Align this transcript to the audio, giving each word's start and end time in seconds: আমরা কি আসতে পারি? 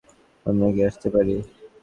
আমরা 0.45 0.67
কি 0.73 0.81
আসতে 0.89 1.07
পারি? 1.13 1.35